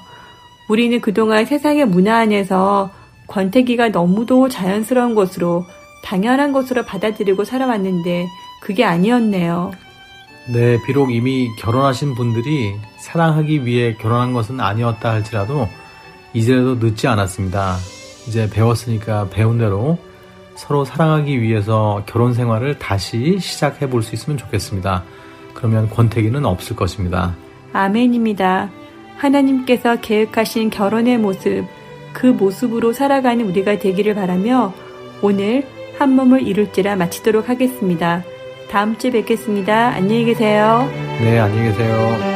[0.68, 2.92] 우리는 그동안 세상의 문화 안에서
[3.28, 5.66] 권태기가 너무도 자연스러운 것으로
[6.04, 8.28] 당연한 것으로 받아들이고 살아왔는데
[8.62, 9.72] 그게 아니었네요.
[10.54, 15.68] 네, 비록 이미 결혼하신 분들이 사랑하기 위해 결혼한 것은 아니었다 할지라도
[16.34, 17.78] 이제라도 늦지 않았습니다.
[18.28, 19.98] 이제 배웠으니까 배운 대로
[20.56, 25.04] 서로 사랑하기 위해서 결혼 생활을 다시 시작해 볼 수 있으면 좋겠습니다.
[25.54, 27.36] 그러면 권태기는 없을 것입니다.
[27.74, 28.70] 아멘입니다.
[29.18, 31.66] 하나님께서 계획하신 결혼의 모습,
[32.14, 34.74] 그 모습으로 살아가는 우리가 되기를 바라며
[35.22, 35.66] 오늘
[35.98, 38.24] 한 몸을 이룰지라 마치도록 하겠습니다.
[38.70, 39.90] 다음 주에 뵙겠습니다.
[39.90, 40.90] 안녕히 계세요.
[41.20, 42.35] 네, 안녕히 계세요.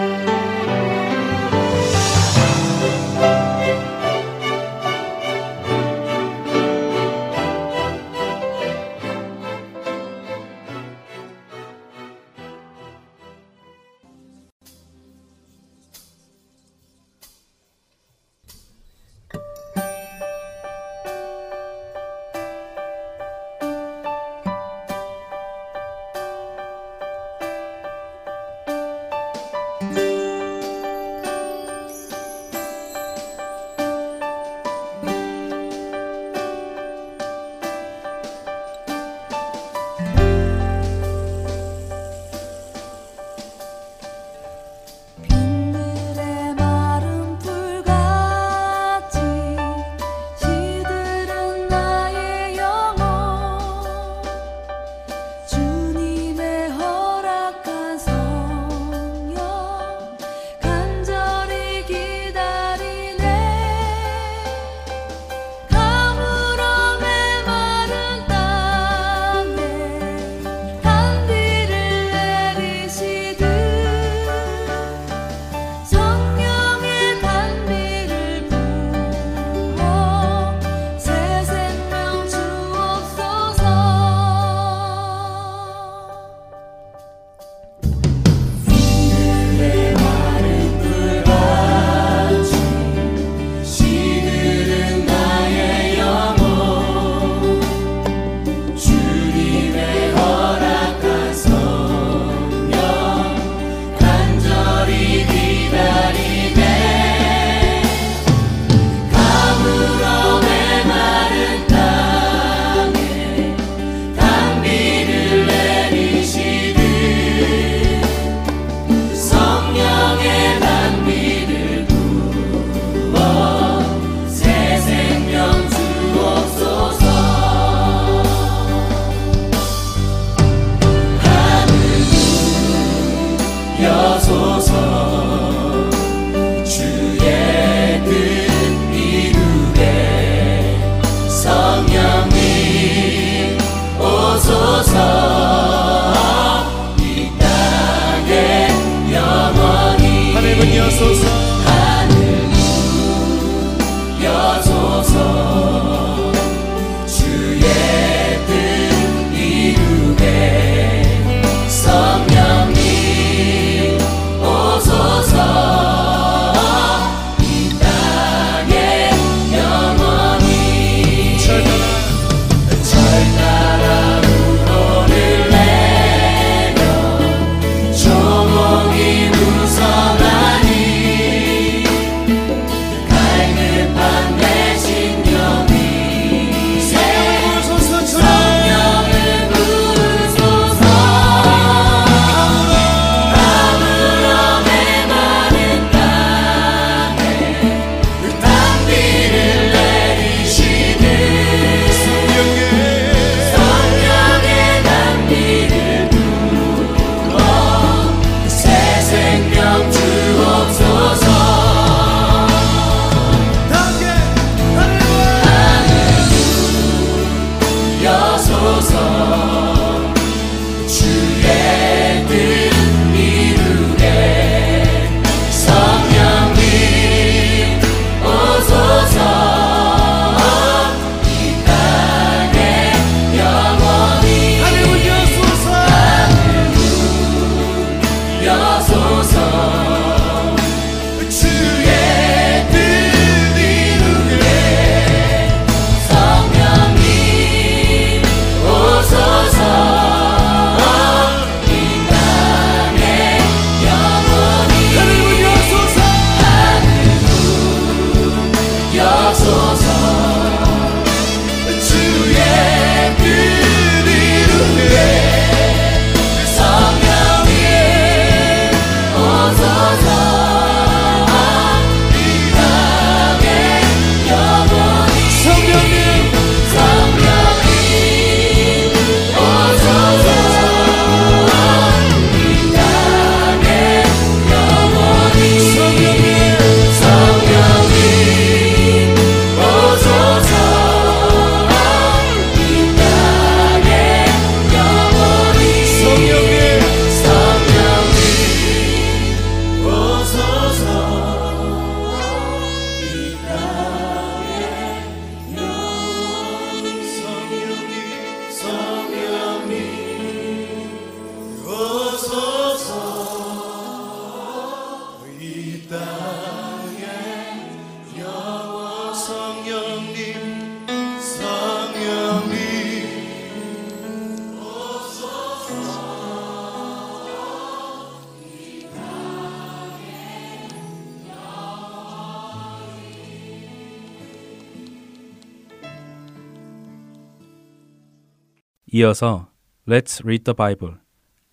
[339.00, 339.48] 이어서
[339.88, 340.96] Let's Read the Bible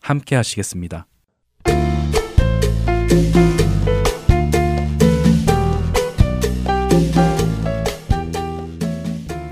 [0.00, 1.06] 함께 하시겠습니다.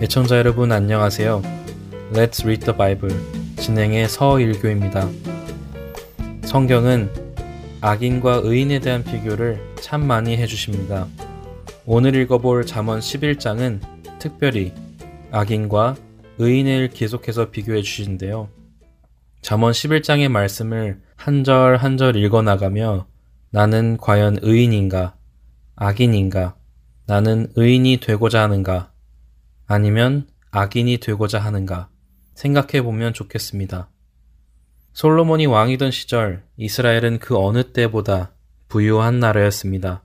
[0.02, 1.40] 애청자 여러분 안녕하세요.
[2.12, 3.16] Let's Read the Bible
[3.58, 5.08] 진행의 서일교입니다.
[6.46, 7.10] 성경은
[7.80, 11.06] 악인과 의인에 대한 비교를 참 많이 해주십니다.
[11.86, 13.78] 오늘 읽어볼 잠언 11장은
[14.18, 14.72] 특별히
[15.30, 15.94] 악인과
[16.38, 18.48] 의인을 계속해서 비교해 주시는데요.
[19.42, 23.06] 잠언 11장의 말씀을 한 절 한 절 읽어 나가며
[23.50, 25.16] 나는 과연 의인인가?
[25.76, 26.56] 악인인가?
[27.06, 28.92] 나는 의인이 되고자 하는가?
[29.66, 31.88] 아니면 악인이 되고자 하는가?
[32.34, 33.90] 생각해 보면 좋겠습니다.
[34.92, 38.32] 솔로몬이 왕이던 시절 이스라엘은 그 어느 때보다
[38.68, 40.04] 부유한 나라였습니다.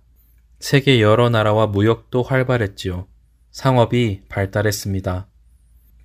[0.59, 3.07] 세계 여러 나라와 무역도 활발했지요.
[3.51, 5.27] 상업이 발달했습니다.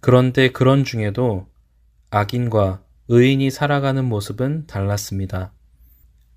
[0.04, 1.46] 그런데 그런 중에도
[2.10, 5.54] 악인과 의인이 살아가는 모습은 달랐습니다.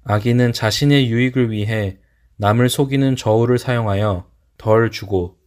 [0.05, 1.99] 악인은 자신의 유익을 위해
[2.37, 5.37] 남을 속이는 저울을 사용하여 덜 주고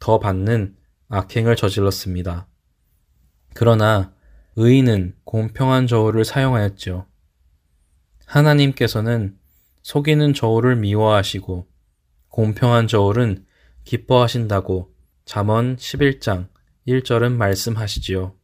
[0.00, 0.74] 더 받는
[1.08, 2.48] 악행을 저질렀습니다.
[3.54, 4.12] 그러나
[4.56, 7.06] 의인은 공평한 저울을 사용하였죠.
[8.26, 9.38] 하나님께서는
[9.82, 11.68] 속이는 저울을 미워하시고
[12.28, 13.46] 공평한 저울은
[13.84, 14.92] 기뻐하신다고
[15.24, 16.48] 잠언 11장
[16.88, 18.34] 1절은 말씀하시지요.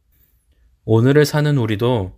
[0.85, 2.17] 오늘을 사는 우리도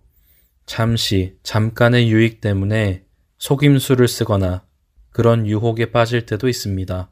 [0.66, 3.04] 잠시 잠깐의 유익 때문에
[3.38, 4.64] 속임수를 쓰거나
[5.10, 7.10] 그런 유혹에 빠질 때도 있습니다.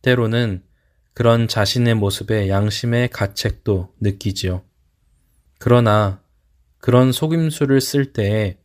[0.00, 0.64] 때로는
[1.12, 4.62] 그런 자신의 모습에 양심의 가책도 느끼지요.
[5.58, 6.22] 그러나
[6.78, 8.58] 그런 속임수를 쓸 때에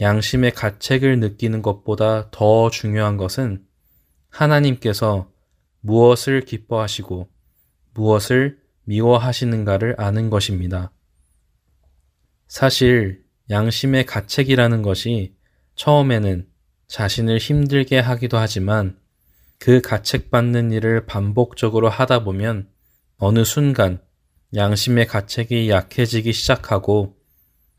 [0.00, 3.64] 양심의 가책을 느끼는 것보다 더 중요한 것은
[4.30, 5.30] 하나님께서
[5.80, 7.28] 무엇을 기뻐하시고
[7.92, 10.92] 무엇을 미워하시는가를 아는 것입니다.
[12.46, 15.34] 사실 양심의 가책이라는 것이
[15.74, 16.46] 처음에는
[16.86, 18.96] 자신을 힘들게 하기도 하지만
[19.58, 22.68] 그 가책받는 일을 반복적으로 하다 보면
[23.16, 24.00] 어느 순간
[24.54, 27.16] 양심의 가책이 약해지기 시작하고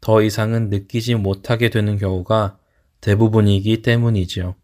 [0.02, 2.60] 더 이상은 느끼지 못하게 되는 경우가
[3.02, 4.56] 대부분이기 때문이지요.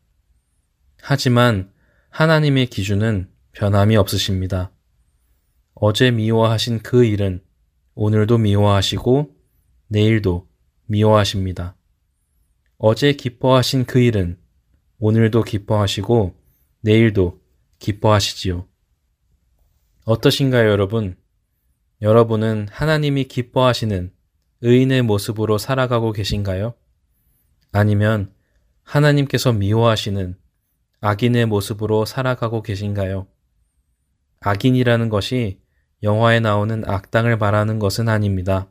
[1.01, 1.71] 하지만
[2.09, 4.71] 하나님의 기준은 변함이 없으십니다.
[5.83, 7.43] 어제 미워하신 그 일은
[7.95, 9.35] 오늘도 미워하시고
[9.87, 10.47] 내일도
[10.85, 11.75] 미워하십니다.
[12.77, 14.37] 어제 기뻐하신 그 일은
[14.99, 16.35] 오늘도 기뻐하시고
[16.81, 17.41] 내일도
[17.79, 18.67] 기뻐하시지요.
[20.05, 21.17] 어떠신가요, 여러분?
[22.03, 24.13] 여러분은 하나님이 기뻐하시는
[24.61, 26.75] 의인의 모습으로 살아가고 계신가요?
[27.71, 28.31] 아니면
[28.83, 30.37] 하나님께서 미워하시는
[30.99, 33.25] 악인의 모습으로 살아가고 계신가요?
[34.41, 35.60] 악인이라는 것이
[36.03, 38.67] 영화에 나오는 악당을 말하는 것은 아닙니다.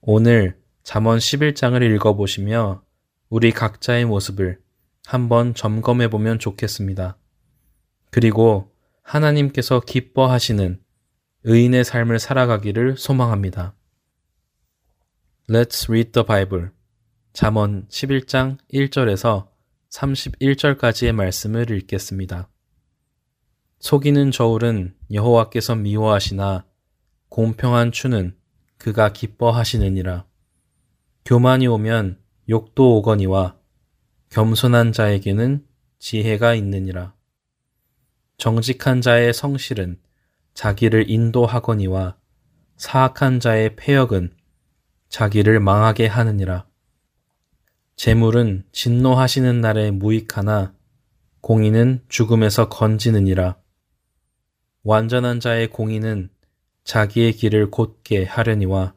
[0.00, 2.82] 오늘 잠언 11장을 읽어보시며
[3.28, 4.60] 우리 각자의 모습을
[5.06, 7.18] 한번 점검해 보면 좋겠습니다.
[8.10, 10.80] 그리고 하나님께서 기뻐하시는
[11.44, 13.74] 의인의 삶을 살아가기를 소망합니다.
[15.48, 16.68] Let's read the Bible.
[17.34, 19.48] 잠언 11장 1절에서
[19.90, 22.48] 31절까지의 말씀을 읽겠습니다.
[23.84, 26.64] 속이는 저울은 여호와께서 미워하시나
[27.28, 28.34] 공평한 추는
[28.78, 30.24] 그가 기뻐하시느니라.
[31.26, 32.18] 교만이 오면
[32.48, 33.58] 욕도 오거니와
[34.30, 35.66] 겸손한 자에게는
[35.98, 37.12] 지혜가 있느니라.
[38.38, 40.00] 정직한 자의 성실은
[40.54, 42.16] 자기를 인도하거니와
[42.78, 44.32] 사악한 자의 폐역은
[45.10, 46.66] 자기를 망하게 하느니라.
[47.96, 50.72] 재물은 진노하시는 날에 무익하나
[51.42, 53.62] 공의는 죽음에서 건지느니라.
[54.86, 56.28] 완전한 자의 공의는
[56.84, 58.94] 자기의 길을 곧게 하려니와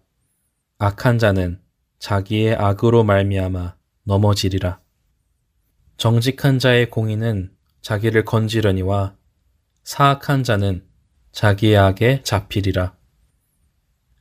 [0.79, 1.61] 악한 자는
[1.97, 4.81] 자기의 악으로 말미암아 넘어지리라.
[5.95, 9.15] 정직한 자의 공의는 자기를 건지려니와
[9.85, 10.85] 사악한 자는
[11.31, 12.93] 자기의 악에 잡히리라.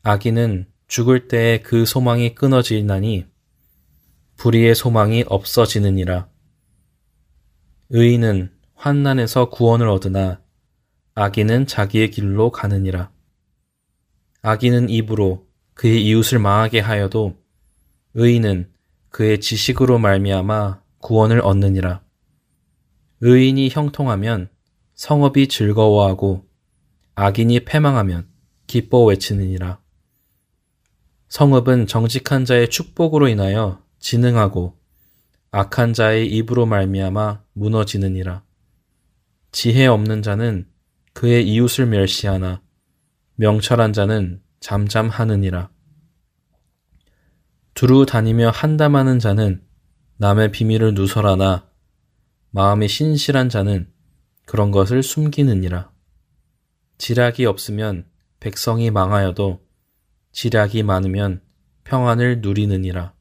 [0.05, 3.26] 악인은 죽을 때에 그 소망이 끊어지나니
[4.37, 6.29] 불의의 소망이 없어지느니라.
[7.90, 10.45] 의인은 환난에서 구원을 얻으나
[11.18, 13.11] 악인은 자기의 길로 가느니라.
[14.42, 17.38] 악인은 입으로 그의 이웃을 망하게 하여도
[18.12, 18.70] 의인은
[19.09, 22.02] 그의 지식으로 말미암아 구원을 얻느니라.
[23.22, 24.50] 의인이 형통하면
[24.94, 26.46] 성업이 즐거워하고
[27.14, 28.29] 악인이 패망하면
[28.66, 29.81] 기뻐 외치느니라.
[31.29, 34.79] 성읍은 정직한 자의 축복으로 인하여 진흥하고
[35.50, 38.44] 악한 자의 입으로 말미암아 무너지느니라.
[39.50, 40.75] 지혜 없는 자는
[41.16, 42.61] 그의 이웃을 멸시하나
[43.37, 45.70] 명철한 자는 잠잠하느니라.
[47.72, 49.62] 두루 다니며 한담하는 자는
[50.18, 51.70] 남의 비밀을 누설하나
[52.50, 53.90] 마음이 신실한 자는
[54.44, 55.90] 그런 것을 숨기느니라.
[56.98, 58.05] 지략이 없으면
[58.38, 59.64] 백성이 망하여도
[60.33, 61.40] 지략이 많으면
[61.85, 63.14] 평안을 누리느니라.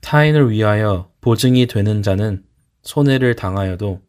[0.00, 2.44] 타인을 위하여 보증이 되는 자는
[2.82, 4.02] 손해를 당하여도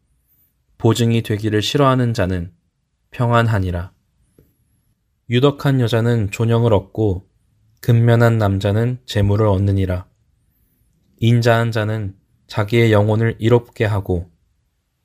[0.80, 2.56] 보증이 되기를 싫어하는 자는
[3.16, 3.94] 평안하니라.
[5.30, 7.26] 유덕한 여자는 존영을 얻고
[7.80, 10.06] 근면한 남자는 재물을 얻느니라.
[11.20, 14.30] 인자한 자는 자기의 영혼을 이롭게 하고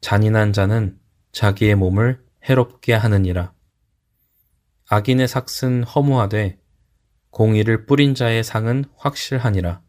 [0.00, 0.98] 잔인한 자는
[1.30, 3.54] 자기의 몸을 해롭게 하느니라.
[4.88, 6.58] 악인의 삭은 허무하되
[7.30, 9.82] 공의를 뿌린 자의 상은 확실하니라.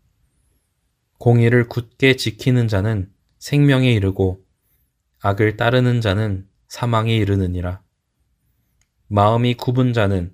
[1.18, 4.46] 공의를 굳게 지키는 자는 생명에 이르고
[5.22, 7.82] 악을 따르는 자는 사망에 이르느니라.
[9.14, 10.34] 마음이 굽은 자는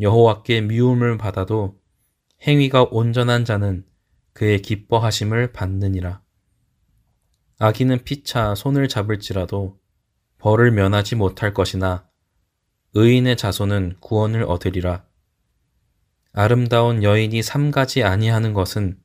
[0.00, 1.78] 여호와께 미움을 받아도
[2.42, 3.86] 행위가 온전한 자는
[4.32, 6.20] 그의 기뻐하심을 받느니라.
[7.60, 9.78] 악인은 피차 손을 잡을지라도
[10.38, 12.08] 벌을 면하지 못할 것이나
[12.94, 15.04] 의인의 자손은 구원을 얻으리라.
[16.32, 18.98] 아름다운 여인이 삼가지 아니하는 것은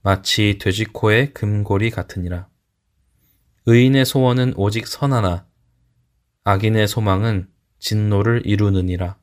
[0.00, 2.48] 마치 돼지코의 금고리 같으니라.
[3.66, 5.46] 의인의 소원은 오직 선하나
[6.44, 7.52] 악인의 소망은
[7.84, 9.18] 진노를 이루느니라.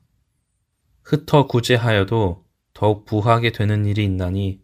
[1.01, 2.45] 흩어 구제하여도
[2.75, 4.61] 더욱 부하게 되는 일이 있나니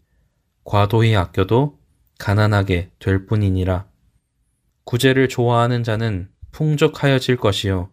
[0.63, 1.79] 과도히 아껴도
[2.19, 3.89] 가난하게 될 뿐이니라.
[4.83, 7.89] 구제를 좋아하는 자는 풍족하여질 것이요.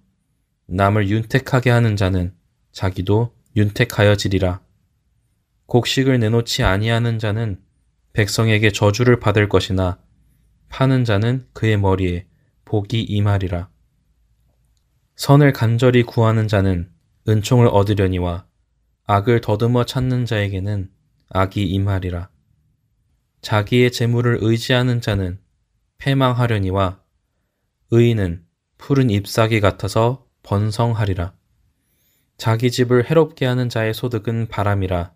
[0.66, 2.34] 남을 윤택하게 하는 자는
[2.70, 4.60] 자기도 윤택하여지리라.
[5.64, 7.62] 곡식을 내놓지 아니하는 자는
[8.12, 9.98] 백성에게 저주를 받을 것이나
[10.68, 12.26] 파는 자는 그의 머리에
[12.66, 13.73] 복이 임하리라.
[15.16, 16.90] 선을 간절히 구하는 자는
[17.28, 18.46] 은총을 얻으려니와
[19.06, 20.90] 악을 더듬어 찾는 자에게는
[21.28, 22.30] 악이 임하리라.
[23.40, 25.38] 자기의 재물을 의지하는 자는
[25.98, 27.00] 패망하려니와
[27.90, 28.44] 의인은
[28.78, 31.34] 푸른 잎사귀 같아서 번성하리라.
[32.36, 35.14] 자기 집을 해롭게 하는 자의 소득은 바람이라.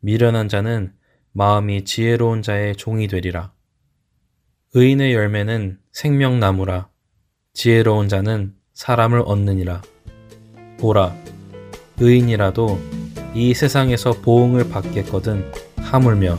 [0.00, 0.94] 미련한 자는
[1.32, 3.52] 마음이 지혜로운 자의 종이 되리라.
[4.74, 6.90] 의인의 열매는 생명나무라.
[7.54, 9.82] 지혜로운 자는 사람을 얻느니라.
[10.78, 11.14] 보라,
[12.00, 12.78] 의인이라도
[13.32, 16.38] 이 세상에서 보응을 받겠거든 하물며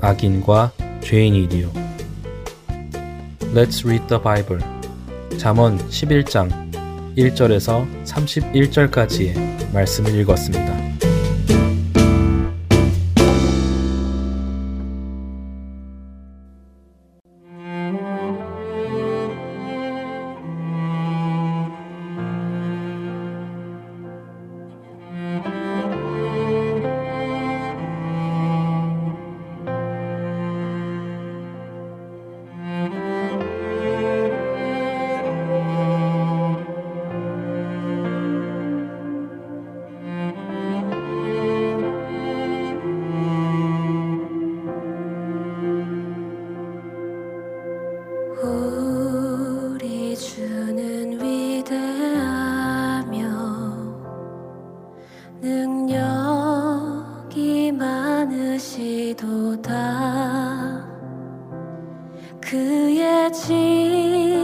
[0.00, 0.72] 악인과
[1.02, 1.70] 죄인이리요.
[3.54, 4.64] Let's read the Bible.
[5.38, 6.72] 잠언 11장
[7.16, 11.03] 1절에서 31절까지의 말씀을 읽었습니다.
[62.40, 64.43] 그의 지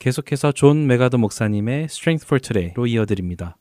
[0.09, 3.57] 계속해서 존 맥아더 목사님의 Strength for Today로 이어드립니다.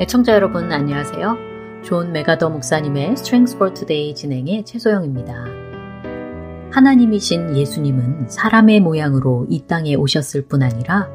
[0.00, 1.36] 애청자 여러분 안녕하세요.
[1.84, 5.44] 존 맥아더 목사님의 Strength for Today 진행의 최소영입니다.
[6.72, 11.08] 하나님이신 예수님은 사람의 모양으로 이 땅에 오셨을 뿐 아니라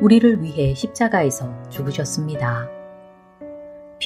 [0.00, 2.75] 우리를 위해 십자가에서 죽으셨습니다.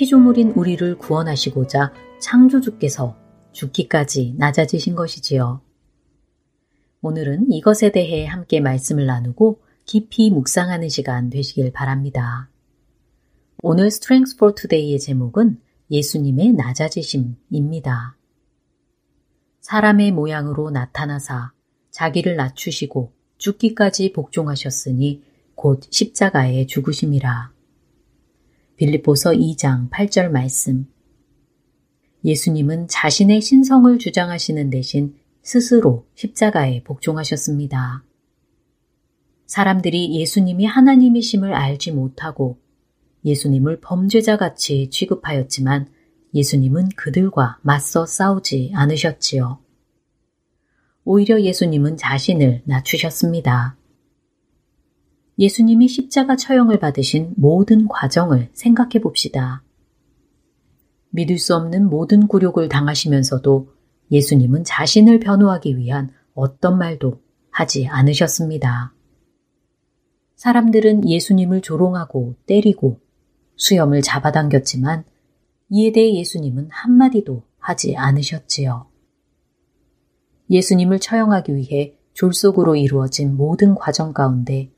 [0.01, 3.18] 피조물인 우리를 구원하시고자 창조주께서
[3.53, 5.61] 죽기까지 낮아지신 것이지요.
[7.03, 12.48] 오늘은 이것에 대해 함께 말씀을 나누고 깊이 묵상하는 시간 되시길 바랍니다.
[13.62, 18.16] 오늘 Strength for Today의 제목은 예수님의 낮아지심입니다.
[19.61, 21.53] 사람의 모양으로 나타나사
[21.90, 25.22] 자기를 낮추시고 죽기까지 복종하셨으니
[25.55, 27.59] 곧 십자가에 죽으심이라.
[28.81, 30.87] 빌립보서 2장 8절 말씀.
[32.24, 38.03] 예수님은 자신의 신성을 주장하시는 대신 스스로 십자가에 복종하셨습니다.
[39.45, 42.59] 사람들이 예수님이 하나님이심을 알지 못하고
[43.26, 45.89] 예수님을 범죄자 같이 취급하였지만
[46.33, 49.59] 예수님은 그들과 맞서 싸우지 않으셨지요.
[51.05, 53.76] 오히려 예수님은 자신을 낮추셨습니다.
[55.41, 59.62] 예수님이 십자가 처형을 받으신 모든 과정을 생각해 봅시다.
[61.09, 63.72] 믿을 수 없는 모든 굴욕을 당하시면서도
[64.11, 68.93] 예수님은 자신을 변호하기 위한 어떤 말도 하지 않으셨습니다.
[70.36, 73.01] 사람들은 예수님을 조롱하고 때리고
[73.57, 75.05] 수염을 잡아당겼지만
[75.70, 78.86] 이에 대해 예수님은 한마디도 하지 않으셨지요.
[80.51, 84.70] 예수님을 처형하기 위해 졸속으로 이루어진 모든 과정 가운데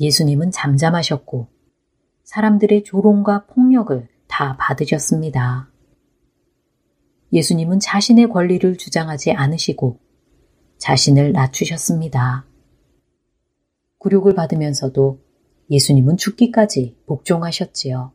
[0.00, 1.48] 예수님은 잠잠하셨고
[2.24, 5.70] 사람들의 조롱과 폭력을 다 받으셨습니다.
[7.32, 9.98] 예수님은 자신의 권리를 주장하지 않으시고
[10.78, 12.46] 자신을 낮추셨습니다.
[13.98, 15.20] 굴욕을 받으면서도
[15.70, 18.12] 예수님은 죽기까지 복종하셨지요.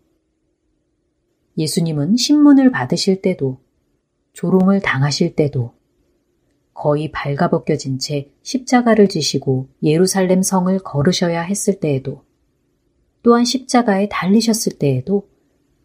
[1.57, 3.59] 예수님은 신문을 받으실 때도
[4.33, 5.73] 조롱을 당하실 때도
[6.81, 12.23] 거의 발가벗겨진 채 십자가를 지시고 예루살렘 성을 걸으셔야 했을 때에도
[13.21, 15.29] 또한 십자가에 달리셨을 때에도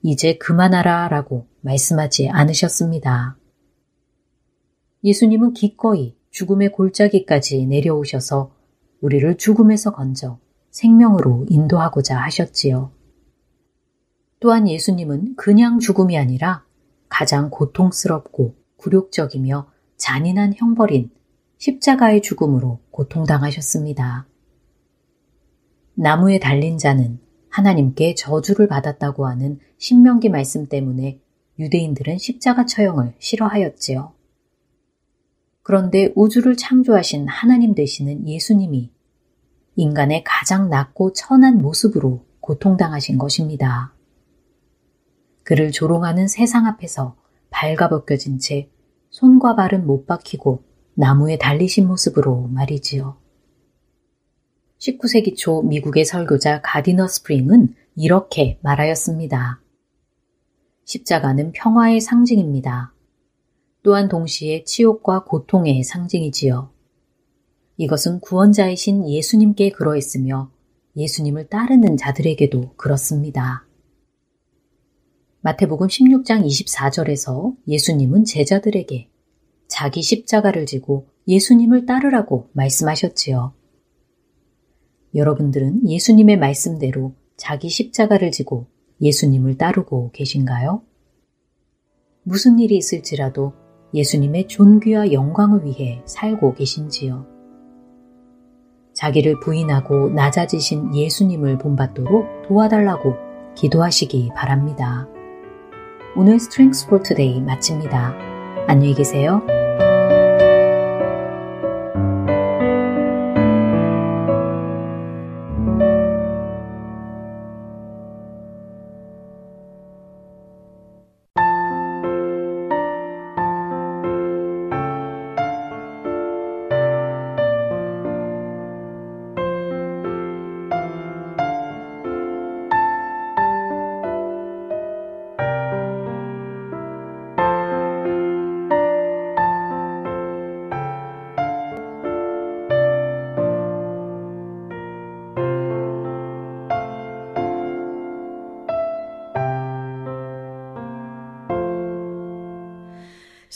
[0.00, 3.36] 이제 그만하라 라고 말씀하지 않으셨습니다.
[5.04, 8.54] 예수님은 기꺼이 죽음의 골짜기까지 내려오셔서
[9.02, 10.38] 우리를 죽음에서 건져
[10.70, 12.90] 생명으로 인도하고자 하셨지요.
[14.40, 16.64] 또한 예수님은 그냥 죽음이 아니라
[17.10, 21.10] 가장 고통스럽고 굴욕적이며 잔인한 형벌인
[21.58, 24.26] 십자가의 죽음으로 고통당하셨습니다.
[25.94, 27.18] 나무에 달린 자는
[27.48, 31.20] 하나님께 저주를 받았다고 하는 신명기 말씀 때문에
[31.58, 34.12] 유대인들은 십자가 처형을 싫어하였지요.
[35.62, 38.92] 그런데 우주를 창조하신 하나님 되시는 예수님이
[39.74, 43.94] 인간의 가장 낮고 천한 모습으로 고통당하신 것입니다.
[45.42, 47.16] 그를 조롱하는 세상 앞에서
[47.50, 48.68] 발가벗겨진 채
[49.16, 50.62] 손과 발은 못 박히고
[50.92, 53.16] 나무에 달리신 모습으로 말이지요.
[54.78, 59.62] 19세기 초 미국의 설교자 가디너 스프링은 이렇게 말하였습니다.
[60.84, 62.92] 십자가는 평화의 상징입니다.
[63.82, 66.68] 또한 동시에 치욕과 고통의 상징이지요.
[67.78, 70.50] 이것은 구원자이신 예수님께 그러했으며
[70.94, 73.65] 예수님을 따르는 자들에게도 그렇습니다.
[75.46, 79.08] 마태복음 16장 24절에서 예수님은 제자들에게
[79.68, 83.54] 자기 십자가를 지고 예수님을 따르라고 말씀하셨지요.
[85.14, 88.66] 여러분들은 예수님의 말씀대로 자기 십자가를 지고
[89.00, 90.82] 예수님을 따르고 계신가요?
[92.24, 93.52] 무슨 일이 있을지라도
[93.94, 97.24] 예수님의 존귀와 영광을 위해 살고 계신지요?
[98.94, 103.14] 자기를 부인하고 낮아지신 예수님을 본받도록 도와달라고
[103.54, 105.08] 기도하시기 바랍니다.
[106.16, 108.14] 오늘 Strength for Today 마칩니다.
[108.68, 109.42] 안녕히 계세요.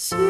[0.02, 0.29] 십